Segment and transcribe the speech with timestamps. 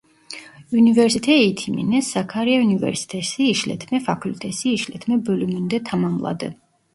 [0.73, 6.55] Üniversite eğitimine Sakarya Üniversitesi İşletme Fakültesi İşletme Bölümünde tamamladı.